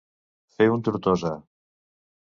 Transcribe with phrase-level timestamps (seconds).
[0.55, 1.33] Fer un Tortosa.